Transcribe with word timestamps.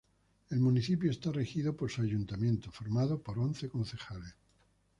El 0.49 0.59
municipio 0.59 1.11
está 1.11 1.31
regido 1.31 1.75
por 1.77 1.91
su 1.91 2.01
ayuntamiento, 2.01 2.71
formado 2.71 3.21
por 3.21 3.37
once 3.37 3.69
concejales. 3.69 4.33